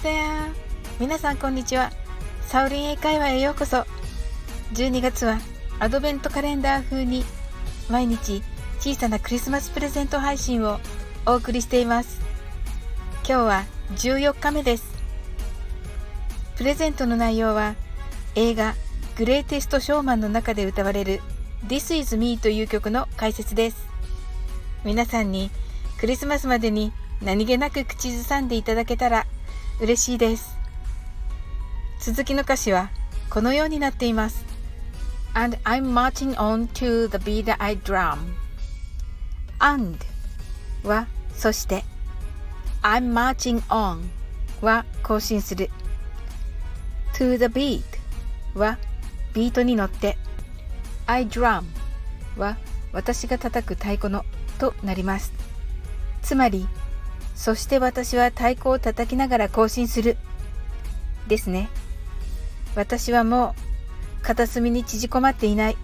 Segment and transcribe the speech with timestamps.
[0.00, 0.48] いだ
[0.98, 1.90] 皆さんこんにちは。
[2.46, 3.84] サウリン英会話へようこそ。
[4.72, 5.38] 12月は
[5.78, 7.22] アドベントカレンダー風に
[7.90, 8.42] 毎日
[8.78, 10.80] 小さなクリスマスプレゼント配信を
[11.26, 12.18] お送りしています。
[13.28, 13.64] 今日は
[13.96, 14.90] 14日目です。
[16.56, 17.74] プレゼントの内容は
[18.36, 18.76] 映画
[19.18, 21.20] グレイテストショーマンの中で歌われる
[21.66, 23.86] This is me という曲の解説です。
[24.82, 25.50] 皆さんに
[25.98, 26.90] クリスマスまでに
[27.20, 29.26] 何気なく口ずさんでいただけたら
[29.80, 30.58] 嬉しいです。
[32.00, 32.90] 続きの歌詞は
[33.30, 34.44] このようになっています。
[35.32, 38.18] And I'm marching on to the beat I drum.
[39.58, 39.98] And
[40.84, 41.84] はそして
[42.82, 44.02] I'm marching on
[44.60, 45.70] は更新する
[47.14, 47.82] to the beat
[48.54, 48.78] は
[49.32, 50.18] ビートに乗って
[51.06, 51.64] I drum
[52.36, 52.58] は
[52.92, 54.26] 私が叩く太鼓の
[54.58, 55.32] となります
[56.20, 56.68] つまり
[57.40, 60.18] そして私は太鼓を叩きながら更新する。
[61.26, 61.70] ですね。
[62.76, 63.54] 私はも
[64.20, 65.76] う片隅に縮こまっていない。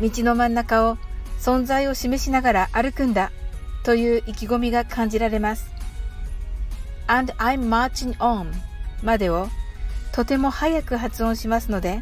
[0.00, 0.96] 道の真ん中を
[1.40, 3.32] 存在を示しながら歩くんだ
[3.82, 5.68] という意気込みが感じられます。
[7.08, 8.52] and I'm marching on
[9.02, 9.48] までを
[10.12, 12.00] とても早く発音しますので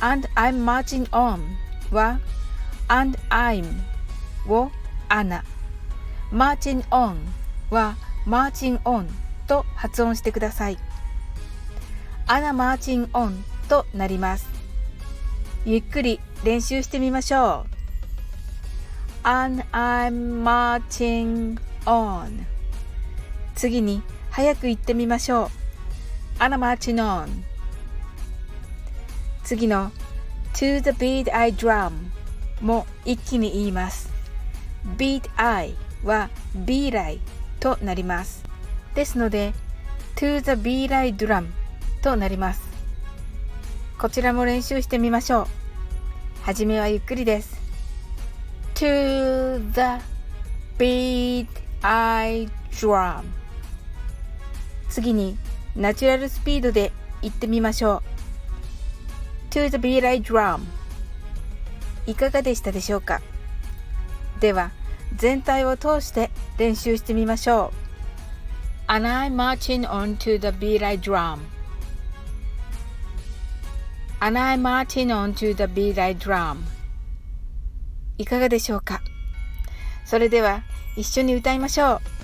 [0.00, 1.38] and I'm marching on
[1.92, 2.18] は
[2.88, 3.64] and I'm
[4.48, 4.72] を
[6.32, 7.16] Anna marching on
[7.70, 7.96] は
[8.26, 9.06] marching on
[9.46, 10.78] と発音してください。
[12.26, 14.48] アナマーチンオンとなります。
[15.64, 17.66] ゆっくり練習してみましょ
[19.24, 19.28] う。
[19.28, 22.44] And I'm marching on
[23.54, 25.48] 次に早く言ってみましょう。
[26.38, 27.44] アナマーチンオン
[29.42, 29.90] 次の
[30.54, 31.92] To the beat I drum
[32.60, 34.10] も一気に言います。
[34.96, 35.74] beat I
[36.04, 37.20] は B 来
[37.60, 38.44] となります。
[38.94, 39.52] ですので
[40.16, 41.46] to the be 来 drum
[42.02, 42.62] となります。
[43.98, 45.46] こちらも練習してみましょう。
[46.42, 47.60] はじめはゆっくりです。
[48.74, 50.04] to the
[50.78, 51.48] beat
[51.82, 53.24] I drum
[54.90, 55.36] 次に
[55.74, 56.92] ナチュラルスピードで
[57.22, 58.02] 言ってみましょ
[59.50, 59.52] う。
[59.52, 60.60] to the beat I drum
[62.06, 63.20] いかがでしたでしょうか？
[64.40, 64.70] では
[65.16, 67.72] 全体を通して練習してみましょ
[68.88, 68.92] う。
[68.92, 71.38] And I'm marching on to the beat I drum.
[74.20, 76.58] And I'm marching on to the beat I drum.
[78.18, 79.02] いかがでしょうか
[80.04, 80.62] それでは
[80.96, 82.15] 一緒に歌いましょう。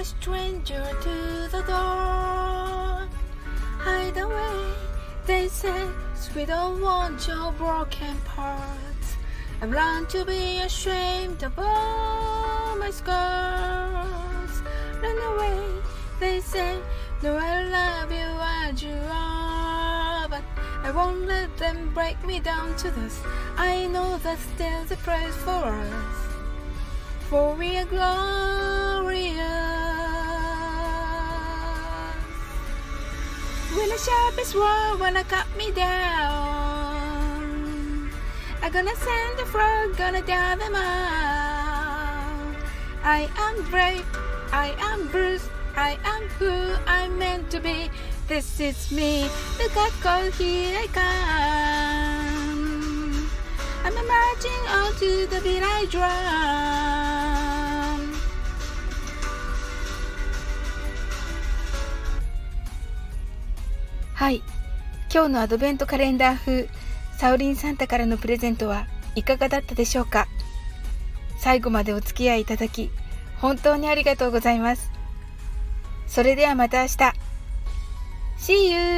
[0.00, 3.10] A stranger to the dark.
[3.84, 4.72] Hide away,
[5.26, 5.88] they say,
[6.34, 9.08] we don't want your broken parts.
[9.60, 14.62] I've learned to be ashamed of all my scars.
[15.02, 15.60] Run away,
[16.18, 16.78] they say,
[17.22, 18.30] no, I love you
[18.64, 20.26] as you are.
[20.30, 20.44] But
[20.82, 23.20] I won't let them break me down to this.
[23.58, 26.16] I know that there's a price for us.
[27.28, 28.79] For we are glorious.
[33.90, 36.38] The sharpest word wanna cut me down,
[38.62, 42.54] I'm gonna send the frog, gonna dive them out.
[43.02, 44.06] I am brave,
[44.52, 47.90] I am bruised, I am who I'm meant to be.
[48.28, 49.28] This is me,
[49.58, 52.60] look at God, here I come.
[53.84, 57.09] I'm marching on to the beat I drum.
[64.20, 64.42] はい。
[65.10, 66.68] 今日のアドベントカレンダー風、
[67.16, 70.28] サウリンサンタからのプレゼントはいかがだったでしょうか？
[71.38, 72.90] 最後までお付き合いいただき、
[73.38, 74.90] 本当にありがとうございます。
[76.06, 76.96] それではまた明日。
[78.36, 78.89] See you!